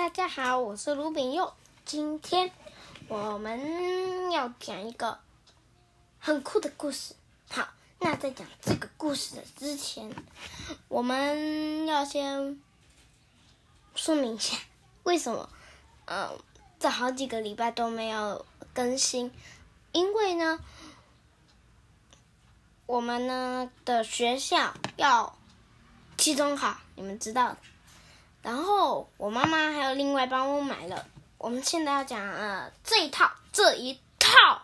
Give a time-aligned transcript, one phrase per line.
[0.00, 1.52] 大家好，我是卢炳佑。
[1.84, 2.50] 今天
[3.06, 5.18] 我们要讲一个
[6.18, 7.14] 很酷的故事。
[7.50, 10.10] 好，那在讲这个故事的之前，
[10.88, 12.58] 我们要先
[13.94, 14.56] 说明一下
[15.02, 15.50] 为什么，
[16.06, 16.30] 嗯，
[16.78, 19.30] 这好几个礼拜都没有更新，
[19.92, 20.60] 因为呢，
[22.86, 25.38] 我们呢的学校要
[26.16, 27.58] 期中考，你们知道。
[28.42, 31.06] 然后我妈妈还有另外帮我买了。
[31.38, 34.62] 我们现在要讲呃这一套这一套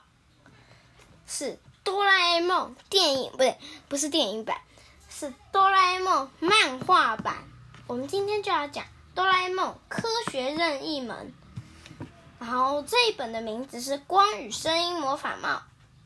[1.26, 3.58] 是哆啦 A 梦电影，不对，
[3.88, 4.58] 不是电影版，
[5.08, 7.36] 是哆啦 A 梦漫画版。
[7.86, 8.84] 我们今天就要讲
[9.14, 11.32] 哆啦 A 梦科学任意门。
[12.38, 15.62] 然后这一本的名字是《光与声音魔法帽》，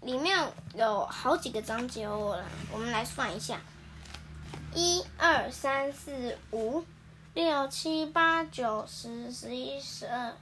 [0.06, 2.40] 里面有好几个章节哦。
[2.72, 3.60] 我们来算一下，
[4.72, 6.84] 一二三四五。
[7.32, 10.36] 六七八九十十一十二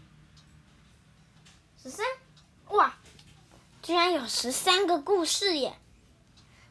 [1.82, 2.06] 十三，
[2.68, 2.94] 哇，
[3.82, 5.76] 居然有十三个故事耶！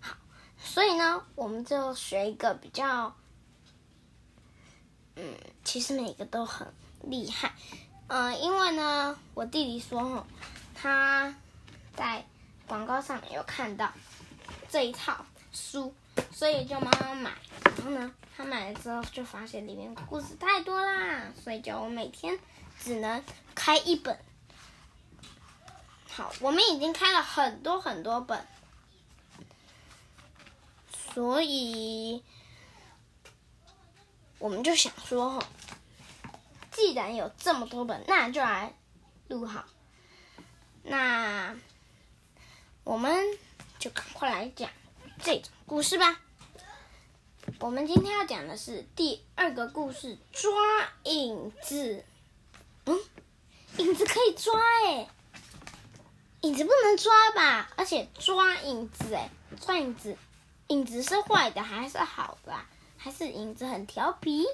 [0.02, 0.16] 好，
[0.58, 3.16] 所以呢，我们就学一个比较，
[5.16, 6.73] 嗯，其实每个都很
[7.04, 7.54] 厉害，
[8.08, 10.26] 嗯、呃，因为呢，我弟弟说哈，
[10.73, 11.36] 他
[11.95, 12.26] 在
[12.66, 13.94] 广告上有看到
[14.68, 15.23] 这一套
[15.54, 15.94] 书，
[16.32, 17.32] 所以就帮他买，
[17.64, 18.12] 然后呢。
[18.38, 22.38] 他买了之后就发现里面故事太多啦，所以叫我每天
[22.80, 23.24] 只能
[23.56, 24.16] 开一本。
[26.08, 28.46] 好，我们已经开了很多很多本，
[31.16, 32.24] 所以
[34.38, 35.44] 我们就想说，
[36.72, 38.72] 既然有这么多本，那就来
[39.30, 39.66] 录好。
[40.84, 41.58] 那
[42.84, 43.26] 我们
[43.80, 44.70] 就赶快来讲
[45.24, 46.22] 这种故事吧。
[47.60, 50.52] 我们今天要讲的是第二个故事，抓
[51.06, 52.06] 影子。
[52.86, 53.00] 嗯，
[53.78, 54.54] 影子可以抓
[54.86, 55.08] 哎，
[56.42, 57.72] 影子不能抓吧？
[57.76, 60.16] 而且抓影子哎，抓影子，
[60.67, 62.54] 影子是坏的还是好的？
[62.96, 64.46] 还是影子很调皮？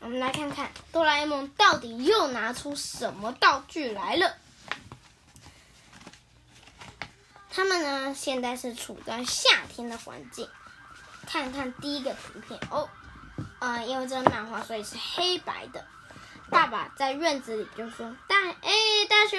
[0.00, 4.36] 我们来看看哆啦 A 梦到底又拿出什么道具来了。
[7.48, 10.48] 他们呢，现在是处在夏天的环境。
[11.32, 12.88] 看看第一个图片哦，
[13.60, 15.86] 呃，因为这是漫画，所以是黑白的。
[16.50, 18.72] 爸爸在院子里就说：“大，哎，
[19.08, 19.38] 大雄，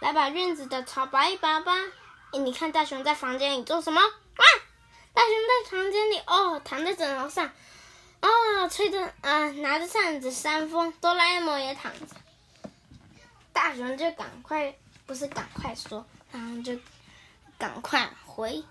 [0.00, 1.74] 来把院子的草拔一拔吧。”
[2.32, 4.00] 哎，你看大雄在房间里做什么？
[4.00, 4.44] 啊，
[5.12, 7.50] 大雄在房间里哦，躺在枕头上，
[8.22, 10.90] 哦，吹着啊、拿着扇子扇风。
[11.02, 12.06] 哆啦 A 梦也躺着。
[13.52, 16.78] 大熊就赶快，不是赶快说，然后就
[17.58, 18.64] 赶快回。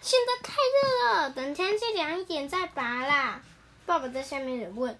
[0.00, 3.42] 现在太热了，等天气凉一点再拔啦。
[3.84, 4.98] 爸爸在下面也问：“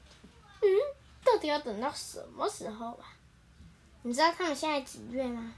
[0.60, 0.68] 嗯，
[1.24, 3.14] 到底要等到什么时候啊？”
[4.02, 5.52] 你知道他们现在几月吗？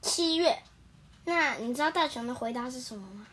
[0.00, 0.62] 七月。
[1.24, 3.26] 那你知道大雄的回答是什么吗？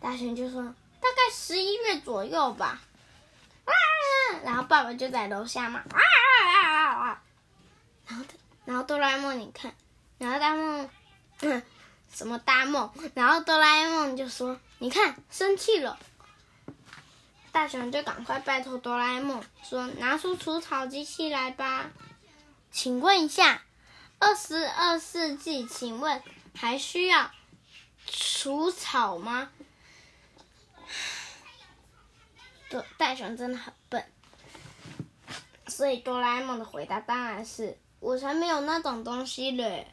[0.00, 0.62] 大雄就说
[1.00, 2.80] ：“大概十一月左右吧。”
[3.64, 3.72] 啊！
[4.44, 7.22] 然后爸爸就在楼下嘛，啊啊啊啊！
[8.06, 8.24] 然后，
[8.66, 9.74] 然后哆啦 A 梦，你看，
[10.18, 10.88] 然后大梦，
[11.40, 11.62] 嗯。
[12.14, 12.90] 什么大梦？
[13.14, 15.98] 然后哆啦 A 梦就说：“你看，生气了。”
[17.50, 21.90] 大雄就赶快拜托哆啦 A 梦说：“拿出除草机器来吧。”
[22.70, 23.62] 请问一下，
[24.18, 26.22] 二十二世纪，请问
[26.56, 27.30] 还需要
[28.06, 29.50] 除草吗？
[32.96, 34.04] 大雄真的很笨，
[35.68, 39.86] 所以哆啦 A 梦的回答当然是：“我才没有那种东西嘞。”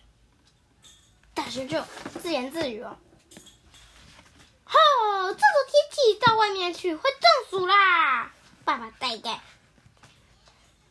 [1.42, 1.84] 大雄就
[2.22, 2.96] 自言自语哦
[4.64, 8.32] ：“吼、哦，这种天气到外面去会中暑啦！”
[8.64, 9.42] 爸爸大概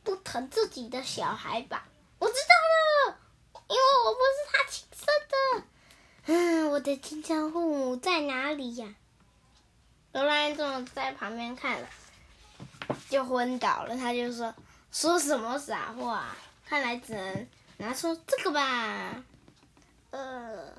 [0.03, 1.87] 不疼自己的小孩吧？
[2.19, 3.19] 我知道了，
[3.69, 5.65] 因为我不是他亲生的。
[6.27, 8.93] 嗯，我的亲生父母在哪里呀？
[10.11, 11.89] 哆啦 A 梦在旁边看了，
[13.09, 13.97] 就昏倒了。
[13.97, 14.53] 他就说
[14.91, 16.35] ：“说什么傻话？
[16.67, 19.23] 看来只能拿出这个吧。”
[20.11, 20.75] 呃，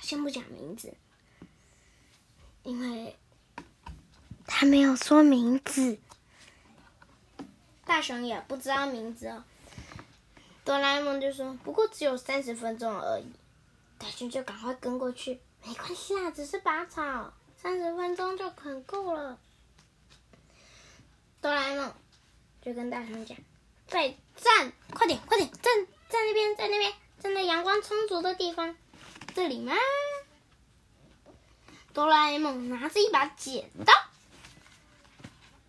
[0.00, 0.94] 先不讲名字，
[2.62, 3.16] 因为
[4.46, 5.98] 他没有说名字。
[7.84, 9.44] 大雄也不知道名字哦。
[10.64, 13.32] 哆啦 A 梦就说：“不过只有三十分钟而已。”
[13.98, 19.38] 大雄就赶快跟过去，没关系啦，只是拔草，三十分钟就很够了。
[21.40, 21.94] 哆啦 A 梦
[22.60, 23.38] 就跟大雄讲
[23.86, 26.92] ：“再站，快点，快点，站在那边，在那边。”
[27.22, 28.76] 站在阳光充足的地方，
[29.34, 29.74] 这里吗？
[31.92, 33.92] 哆啦 A 梦拿着一把剪刀，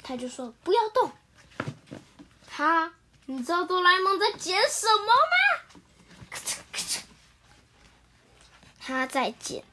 [0.03, 1.11] 他就说不要动。
[2.45, 2.93] 他，
[3.25, 5.79] 你知道哆啦 A 梦在剪什么吗？
[6.29, 6.99] 咔嚓咔嚓，
[8.79, 9.63] 他在剪，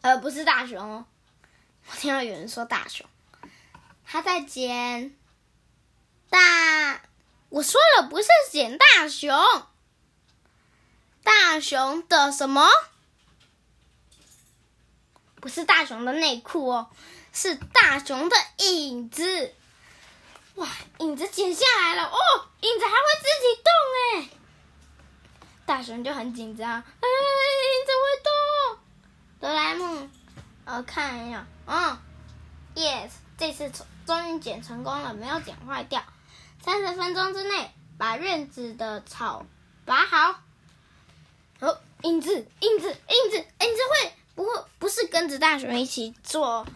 [0.00, 1.06] 呃，不是大熊哦。
[1.86, 3.06] 我听到有人说大熊，
[4.04, 5.16] 他在剪
[6.28, 7.02] 大。
[7.50, 9.32] 我说了，不是捡大熊，
[11.30, 12.68] 大熊的什么？
[15.36, 16.90] 不是大熊的内裤哦，
[17.32, 19.54] 是大熊的影子。
[20.56, 20.68] 哇，
[20.98, 22.18] 影子剪下来了哦，
[22.60, 23.72] 影子还会自己动
[24.02, 24.28] 哎！
[25.66, 28.30] 大熊就很紧张，哎，影子会动。
[29.40, 30.10] 哆啦 A 梦，
[30.66, 31.96] 我，看一下，嗯
[32.74, 33.70] ，yes，这次
[34.04, 36.02] 终于剪成功了，没有剪坏掉。
[36.60, 39.46] 三十分钟之内把院子的草
[39.84, 40.40] 拔好。
[41.60, 44.12] 哦，影子，影子，影子，影子会。
[44.34, 46.66] 不会，不是跟着大熊一起做，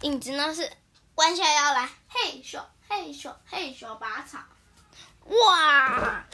[0.00, 0.68] 影子呢是
[1.14, 4.38] 弯下腰来，嘿咻嘿咻嘿咻拔草，
[5.26, 6.24] 哇，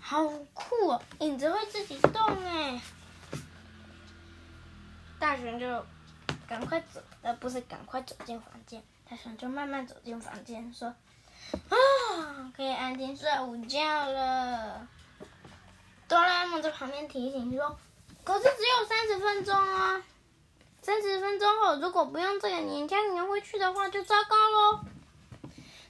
[0.00, 1.02] 好酷哦！
[1.20, 2.80] 影子会自己动哎，
[5.20, 5.86] 大熊就
[6.48, 14.88] 赶快走，呃，不是赶快走进房间，大熊就慢慢走进房间，说啊，可以安静睡午觉了。
[16.08, 17.78] 哆啦 A 梦在旁边提醒说。
[18.24, 20.02] 可是只有三十分钟啊！
[20.82, 24.80] 三十分钟后，如果不用这个黏胶黏回去的话，就糟糕喽。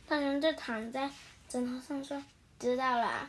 [0.06, 1.10] 大熊就躺在
[1.48, 2.22] 枕头上说
[2.60, 3.28] ：“知道了。”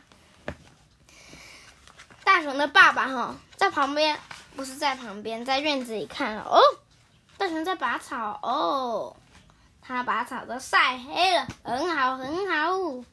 [2.22, 4.16] 大熊的爸爸哈在旁边，
[4.54, 6.60] 不是在旁边，在院子里看了哦。
[7.36, 9.16] 大熊在拔草哦，
[9.82, 13.04] 他把草都晒黑了，很好很好。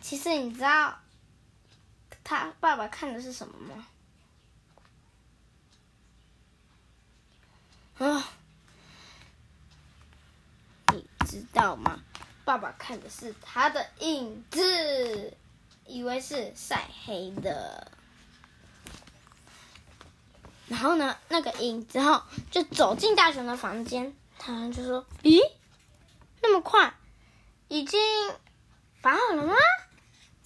[0.00, 0.99] 其实你知道。
[2.30, 3.88] 他爸爸看的是什么吗？
[7.98, 8.28] 啊，
[10.92, 12.00] 你知道吗？
[12.44, 15.36] 爸爸看的是他的影子，
[15.86, 17.90] 以为是晒黑的。
[20.68, 25.40] 然后呢，那个影子哈就走进大熊的房间，他就说：“咦，
[26.40, 26.94] 那么快，
[27.66, 28.00] 已经
[29.02, 29.52] 绑好了吗？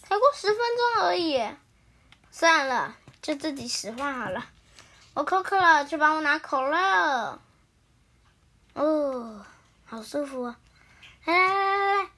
[0.02, 1.46] 才过十分钟而已。”
[2.36, 4.44] 算了，就自己使唤好了。
[5.14, 7.40] 我口渴了，去帮我拿可乐。
[8.72, 9.46] 哦，
[9.84, 10.58] 好舒服啊！
[11.26, 12.10] 来来来来来，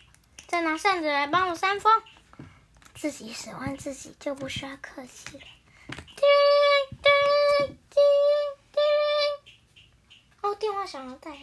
[0.46, 2.02] 再拿扇子来帮我扇风。
[2.94, 5.44] 自己使唤自己就不需要客气了。
[5.86, 6.24] 叮
[7.02, 8.02] 叮叮
[8.72, 8.80] 叮。
[10.40, 11.38] 哦，电话响了，大家，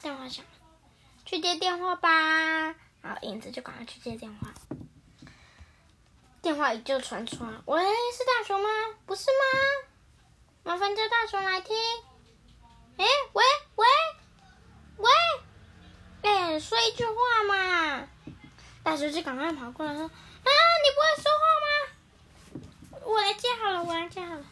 [0.00, 0.50] 电话响了，
[1.24, 2.74] 去接电话吧。
[3.02, 4.52] 好，影子就赶快去接电话。
[6.46, 8.68] 电话依旧传出来，喂，是大熊吗？
[9.04, 9.90] 不是吗？
[10.62, 11.76] 麻烦叫大熊来听。
[12.98, 13.42] 哎，喂
[13.74, 13.86] 喂
[14.98, 15.10] 喂，
[16.22, 17.12] 哎，说一句话
[17.48, 18.08] 嘛！
[18.84, 20.08] 大熊就赶快跑过来说：“啊，
[20.84, 23.02] 你不会说话吗？
[23.04, 24.44] 我来接好了，我来接好了。”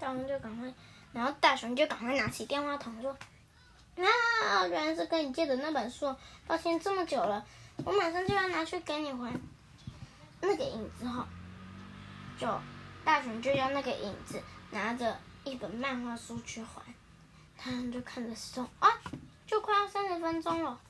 [0.00, 0.72] 大熊就赶快，
[1.12, 3.14] 然后大熊就赶快拿起电话筒说
[4.02, 6.16] ：“啊，原来是跟你借的那本书，
[6.46, 7.44] 抱歉这么久了，
[7.84, 9.30] 我马上就要拿去给你还。”
[10.44, 11.26] 那个影子哈，
[12.38, 12.60] 就
[13.04, 16.82] 大熊就要那个影子拿着一本漫画书去还，
[17.56, 18.88] 他们就看着时钟啊，
[19.46, 20.80] 就快要三十分钟了，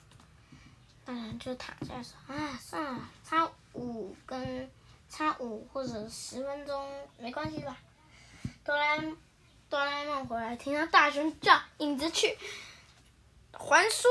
[1.05, 4.71] 大熊就躺下说啊，算了，差五跟
[5.09, 7.77] 差五或者十分钟没关系吧。
[8.65, 8.97] 哆啦
[9.69, 12.39] 哆啦 A 梦回来，听到大熊叫影子去
[13.53, 14.09] 还书，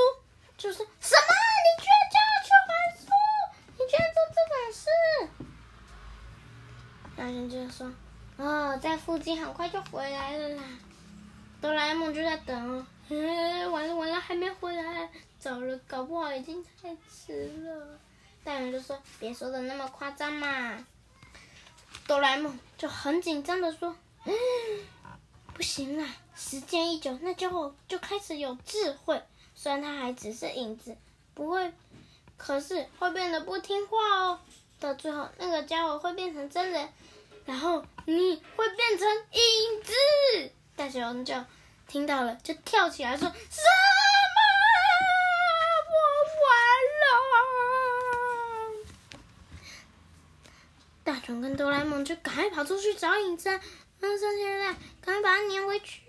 [0.58, 1.34] 就是什么？
[1.63, 3.08] 你居然叫我去还书？
[3.72, 4.86] 你居然做这种事！
[7.15, 7.91] 大熊就说
[8.38, 10.63] ：“哦，在附近，很快就回来了啦。”
[11.62, 12.86] 哆啦 A 梦就在等哦。
[13.10, 18.00] 嗯，完了完了，还没回来，走了，搞不好已经太迟了。
[18.43, 20.86] 大熊就说：“别说的那么夸张嘛。”
[22.08, 23.96] 哆啦 A 梦就很紧张的说：“，
[25.53, 29.22] 不行啦，时间一久，那家伙就开始有智慧。
[29.55, 30.98] 虽然他还只是影子，
[31.34, 31.72] 不会。”
[32.36, 34.39] 可是会变得不听话哦，
[34.84, 36.90] 到最后那个家伙会变成真人，
[37.46, 39.94] 然后你会变成影子。
[40.75, 41.34] 大熊就
[41.88, 44.40] 听到了，就跳起来说：“什么？
[45.88, 45.96] 我
[46.44, 46.52] 完
[47.00, 48.84] 了！”
[51.06, 53.50] 大雄跟哆啦 A 梦就赶快跑出去找影子，
[54.02, 56.02] 嗯，剩下来，赶快把它粘回去。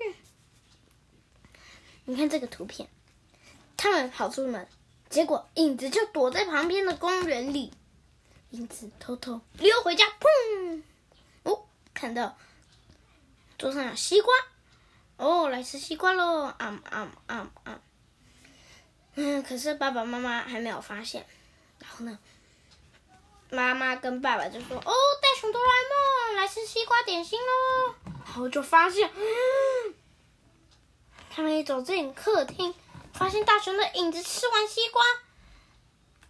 [2.07, 2.88] 你看这个图片，
[3.76, 4.66] 他们跑出门。
[5.09, 7.73] 结果影子就躲在旁边的公园里，
[8.54, 10.80] 影子偷偷溜回家，砰！
[11.42, 12.37] 哦，看到
[13.58, 14.32] 桌上有西瓜，
[15.16, 16.42] 哦，来吃西瓜喽！
[16.44, 17.80] 啊啊啊啊！
[19.16, 21.26] 嗯， 可是爸爸妈妈还没有发现。
[21.80, 22.16] 然后呢，
[23.50, 25.82] 妈妈跟爸爸就说：“哦，大雄哆啦 A
[26.30, 27.94] 梦来吃西瓜点心喽！”
[28.25, 29.11] 然后就发现，
[31.28, 32.73] 他们一走进客厅，
[33.12, 35.02] 发现大雄的影子吃完西瓜，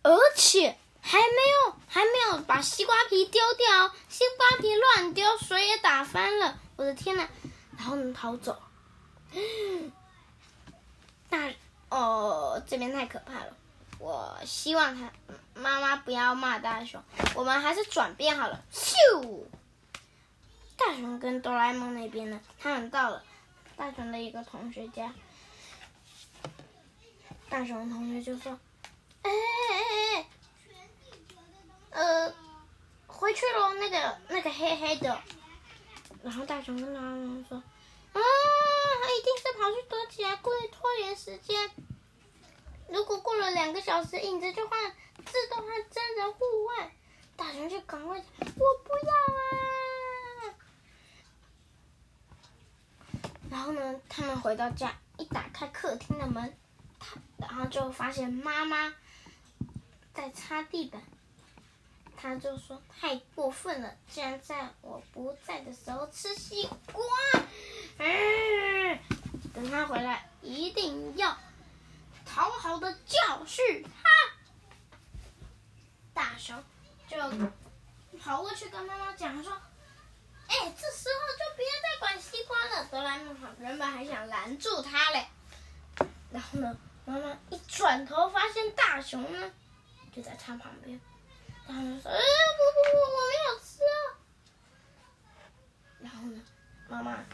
[0.02, 6.58] 而且还没有还没有把西瓜皮丢掉，西瓜皮乱丢，水也打翻了。
[6.76, 7.28] 我的天呐！
[7.76, 8.58] 然后能逃走。
[11.28, 11.52] 大
[11.90, 13.54] 哦，这边太可怕了。
[13.99, 15.12] 我希望他
[15.54, 17.02] 妈妈不要骂大雄。
[17.34, 18.64] 我们还是转变好了。
[18.73, 19.44] 咻！
[20.76, 22.40] 大雄跟哆啦 A 梦那边呢？
[22.58, 23.23] 他们到了
[23.76, 25.12] 大雄的一个同学家。
[27.50, 28.58] 大雄同学就说
[29.23, 30.26] ：“哎哎哎哎，
[31.95, 32.35] 呃，
[33.07, 35.19] 回去喽，那个那个黑黑的。”
[36.23, 37.57] 然后大雄跟哆啦 A 梦说。
[37.57, 37.63] 啊，
[38.15, 41.71] 他一定是跑去躲起来，故意拖延时间。
[42.89, 44.93] 如果过了两个小时，影子就换
[45.25, 46.91] 自动换真人互换。
[47.37, 50.55] 大雄就赶快，我不要啊！
[53.51, 56.57] 然后呢，他们回到家，一打开客厅的门，
[56.99, 58.95] 他然后就发现妈妈
[60.13, 61.03] 在擦地板。
[62.25, 67.04] 他就说：“太过分了，竟然在我不在的时候吃西瓜！”
[68.00, 68.99] 嗯，
[69.52, 71.37] 等他回来，一定要
[72.25, 74.09] 讨好的教训他。
[76.14, 76.64] 大熊
[77.07, 77.19] 就
[78.19, 79.52] 跑过去跟妈妈讲说
[80.49, 85.26] ：“哎，这时候就别再管西瓜了。”哆啦 A 梦原本还想拦住他嘞，
[86.33, 89.52] 然后呢，妈妈一转头发现大熊呢
[90.16, 90.99] 就在他旁边。
[91.66, 92.18] 然后就说：“哎，
[92.56, 93.73] 不不不，我没有吃。”
[96.00, 96.42] 然后呢，
[96.88, 97.25] 妈妈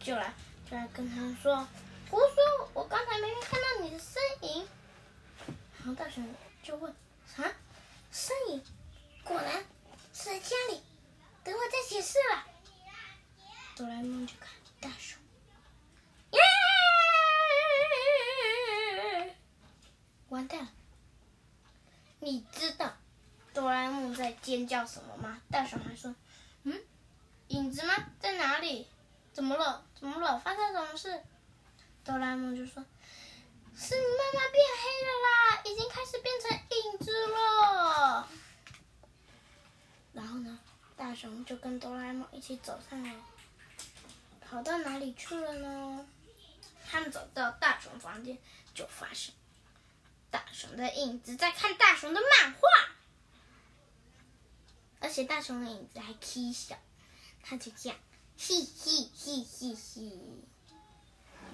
[0.00, 0.32] 就来
[0.68, 1.68] 就来跟他说
[2.10, 4.66] ：“胡说，我刚才明明看到你的身影。”
[5.78, 6.94] 然后大熊就问
[7.36, 7.42] ：“啥？
[8.10, 8.64] 身影？
[9.22, 9.64] 果然
[10.12, 10.82] 是在家里。
[11.42, 12.44] 等我再解释了。”
[13.76, 14.48] 哆啦 A 梦就看
[14.80, 15.18] 大熊，
[16.30, 16.40] 耶！
[20.30, 20.68] 完蛋了，
[22.20, 22.93] 你知道？
[24.44, 25.40] 尖叫什么吗？
[25.50, 26.14] 大雄还说
[26.64, 26.78] ：“嗯，
[27.48, 27.94] 影子吗？
[28.20, 28.86] 在哪里？
[29.32, 29.86] 怎么了？
[29.98, 30.38] 怎么了？
[30.38, 31.22] 发生什么事？”
[32.04, 32.84] 哆啦 A 梦就说
[33.74, 38.28] ：“是你妈妈变黑了啦，已经开始变成影子了。”
[40.12, 40.58] 然后呢，
[40.94, 43.16] 大雄就跟哆啦 A 梦一起走上来，
[44.42, 46.06] 跑到哪里去了呢？
[46.86, 48.36] 他们走到大雄房间，
[48.74, 49.34] 就发现
[50.30, 52.60] 大雄的影子在看大雄的漫画。
[55.04, 56.74] 而且大雄的影子还 k 笑，
[57.42, 57.98] 他就这样，
[58.38, 60.18] 嘻嘻嘻嘻嘻。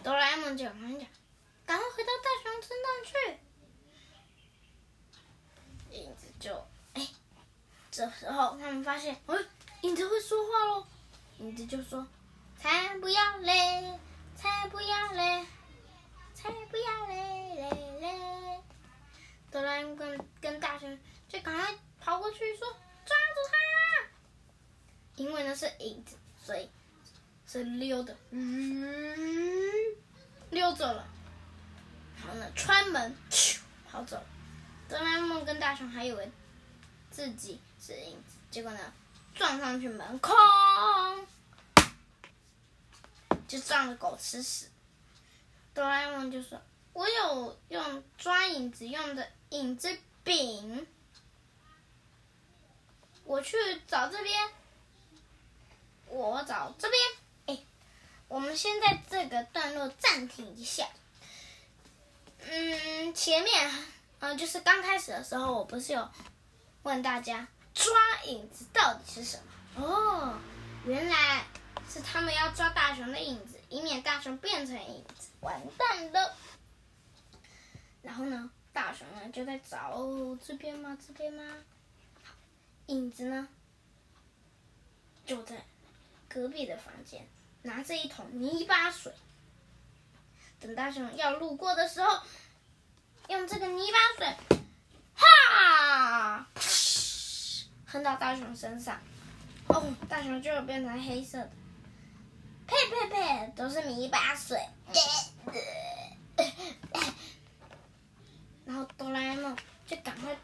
[0.04, 1.08] 哆啦 A 梦就赶快讲，
[1.66, 3.12] 赶快回到大雄身上去。
[5.96, 6.64] 影子就
[6.94, 7.08] 哎，
[7.90, 9.34] 这时候他们发现，哎，
[9.80, 10.86] 影子会说话喽。
[11.38, 12.06] 影子就说
[12.56, 13.98] ：“才不要嘞，
[14.36, 15.44] 才不要嘞，
[16.34, 18.60] 才不要嘞嘞嘞。”
[19.50, 20.96] 哆啦 A 梦跟跟大雄
[21.28, 22.76] 就赶快跑过去说。
[25.54, 26.68] 是影子，所以
[27.46, 29.72] 是溜的，嗯，
[30.50, 31.06] 溜走了。
[32.18, 34.24] 然后呢，穿门，咻，跑走了。
[34.88, 36.30] 哆啦 A 梦跟大雄还以为
[37.10, 38.92] 自己是影子，结果呢，
[39.34, 40.34] 撞上去门，空，
[43.48, 44.68] 就撞得狗吃屎。
[45.72, 46.60] 哆啦 A 梦就说
[46.92, 50.86] ：“我有用抓影子用的影子饼。”
[53.24, 54.50] 我去找这边，
[56.10, 57.02] 我找这边。
[57.46, 57.64] 哎，
[58.28, 60.86] 我们先在这个段落暂停一下。
[62.38, 63.70] 嗯，前面，
[64.18, 66.10] 嗯，就是刚开始的时候，我不是有
[66.82, 67.92] 问大家抓
[68.24, 69.38] 影子到底是什
[69.76, 69.84] 么？
[69.84, 70.38] 哦，
[70.84, 71.44] 原来
[71.88, 76.34] 是他们要抓大雄的影子，以免大雄变成影子，完蛋了。
[78.02, 80.00] 然后呢，大雄呢就在找
[80.42, 80.96] 这边吗？
[81.06, 81.44] 这边吗？
[82.86, 83.46] 影子呢，
[85.26, 85.64] 就在
[86.32, 87.26] 隔壁的房间，
[87.62, 89.12] 拿着一桶泥巴水。
[90.60, 92.22] 等大熊要路过的时候，
[93.28, 94.36] 用这个泥巴水，
[95.16, 96.46] 哈，
[97.86, 99.00] 喷到大熊身上。
[99.66, 101.50] 哦，大熊就变成黑色的。
[102.68, 104.56] 呸呸呸，都是泥巴水。
[108.64, 110.38] 然后哆啦 A 梦就赶快。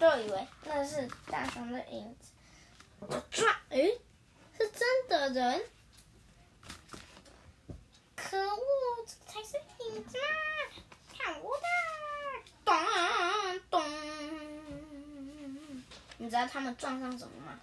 [0.00, 2.32] 就以为那是大熊的影子，
[3.08, 3.88] 就抓，哎，
[4.58, 5.62] 是真的人！
[8.14, 10.24] 可恶，才是影子嘛！
[11.16, 11.66] 看我的！
[12.64, 12.74] 咚
[13.70, 13.82] 咚！
[16.16, 17.60] 你知道他们撞上什么吗？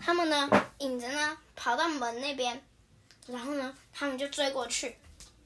[0.00, 2.62] 他们呢，影子呢，跑到门那边，
[3.26, 4.98] 然后呢，他们就追过去，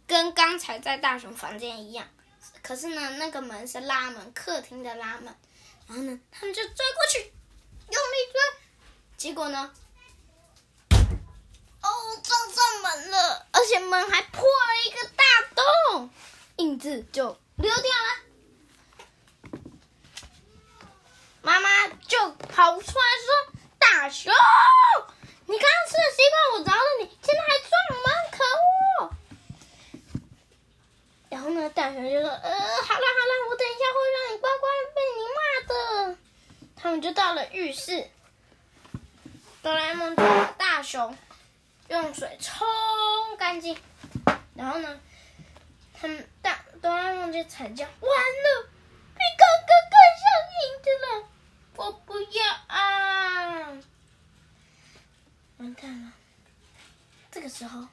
[0.09, 2.09] 跟刚才在大雄房间一样。
[2.63, 5.33] 可是呢，那个门是拉门，客厅的拉门。
[5.87, 8.41] 然后呢，他们就追过去，用力追，
[9.17, 9.73] 结果呢？
[11.83, 11.89] 哦，
[12.23, 15.25] 撞上门了，而且门还破了一个大
[15.55, 16.11] 洞，
[16.57, 18.23] 影子就溜掉了。
[21.43, 24.33] 妈妈就跑出来说：“大雄，
[25.47, 27.71] 你刚刚吃了西瓜，我饶了你，现在还撞
[28.03, 29.11] 门，可恶！”
[31.31, 36.17] 然后呢，大雄就说：“呃，好了好了，我等一下会让你乖乖被你骂的。”
[36.81, 38.09] 他们就到了浴室，
[39.63, 40.15] 哆啦 A 梦
[40.57, 41.17] 大雄
[41.93, 42.67] 用水冲
[43.37, 43.79] 干净，
[44.55, 44.99] 然后呢，
[45.93, 48.71] 他们大哆啦 A 梦就惨叫：“完了，
[49.13, 50.25] 比哥哥更像
[50.57, 51.29] 影子了。”
[51.77, 53.79] 我不要啊！
[55.59, 56.13] 完蛋了。
[57.31, 57.87] 这个时候，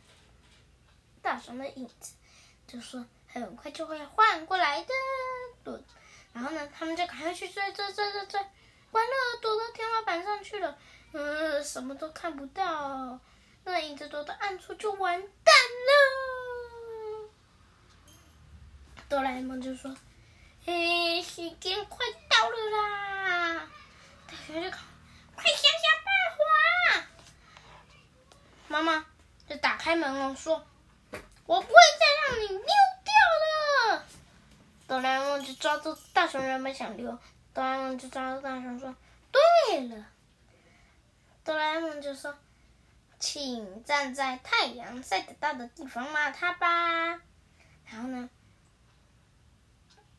[1.22, 2.14] 大熊的影子
[2.68, 5.84] 就说：“很快就会换过来的。”
[6.32, 8.40] 然后呢，他们就赶快去追追追追追，
[8.92, 10.78] 完了，躲到天花板上去了。
[11.12, 13.20] 嗯，什么都看不到。
[13.64, 15.56] 那影子躲到暗处就完蛋
[15.88, 17.30] 了。
[19.08, 19.96] 哆啦 A 梦就说
[20.66, 23.68] ：“嘿，时间快到了啦！”
[24.28, 27.08] 大雄就快想想办法！
[28.68, 29.06] 妈妈
[29.48, 30.66] 就打开门了，说
[31.48, 34.06] ：“我不会再让你溜掉了。”
[34.88, 37.18] 哆啦 A 梦就抓住大熊，原本想溜，
[37.54, 38.96] 哆啦 A 梦就抓住大熊说
[39.32, 40.06] ：“对了。”
[41.44, 42.38] 哆啦 A 梦就说
[43.20, 47.20] ：“请站在太阳晒得到的地方骂他吧。”
[47.86, 48.30] 然后呢，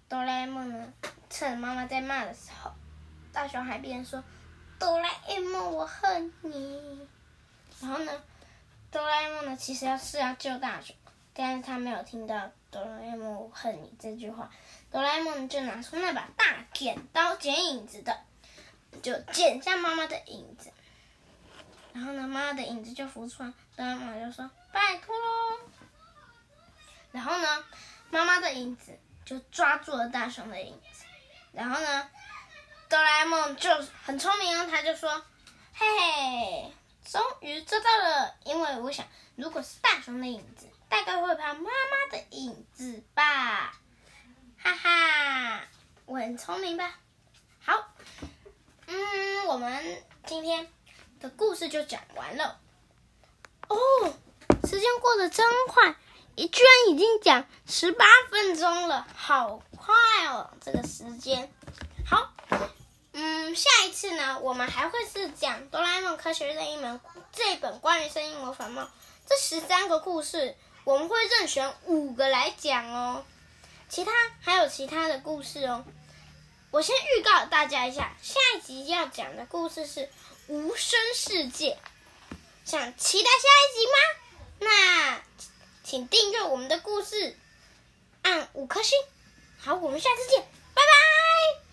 [0.09, 0.92] 哆啦 A 梦呢，
[1.28, 2.73] 趁妈妈在骂的时候。
[3.33, 4.23] 大雄还边说
[4.78, 7.09] ：“哆啦 A 梦，我恨你。”
[7.81, 8.12] 然后呢，
[8.90, 10.96] 哆啦 A 梦呢，其实要是要救大雄，
[11.33, 14.51] 但是他没有听到“哆啦 A 梦，我恨你”这句话。
[14.90, 18.20] 哆啦 A 梦就拿出那把大剪刀剪影子的，
[19.01, 20.72] 就剪下妈妈的影子。
[21.92, 25.59] 然后呢，妈妈的影子就浮出来，哆啦 A 梦就说：“拜托喽。”
[27.12, 27.64] 然后呢，
[28.11, 31.05] 妈妈的影子就抓住了大雄的影子。
[31.53, 32.09] 然后呢，
[32.88, 33.70] 哆啦 A 梦就
[34.05, 35.24] 很聪明，他就说
[35.74, 36.72] ：“嘿嘿，
[37.05, 38.35] 终于抓到了！
[38.44, 43.72] 因为我想，如果是大雄的影子，大概会怕妈妈的影子吧？
[44.62, 45.62] 哈哈，
[46.07, 46.98] 我很聪明吧？
[47.64, 47.92] 好，
[48.87, 50.70] 嗯，我们今天
[51.20, 52.59] 的故事就讲完了。
[53.68, 53.76] 哦，
[54.64, 55.94] 时间过得真快，
[56.37, 59.94] 居然已经讲十八分钟了，好快
[60.26, 61.52] 哦，这个时间。
[62.06, 62.33] 好。”
[63.12, 66.98] 嗯，下一次呢，我们还会是讲《哆啦 A 梦科学任意门》
[67.33, 68.88] 这本关于声音魔法帽
[69.26, 73.24] 这十三个故事，我们会任选五个来讲哦。
[73.88, 75.85] 其他还有其他的故事哦。
[76.70, 80.09] 我先预告大家一下，下一集要讲的故事是
[80.50, 81.78] 无声世界，
[82.64, 83.92] 想期待下一集吗？
[84.58, 85.22] 那
[85.84, 87.38] 请订阅我们的故事，
[88.22, 88.98] 按五颗星。
[89.60, 90.40] 好，我们下次见。
[90.74, 91.10] 拜拜